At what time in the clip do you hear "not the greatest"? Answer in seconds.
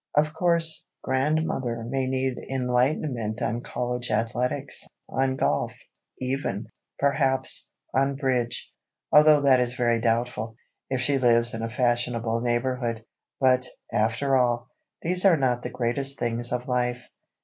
15.37-16.17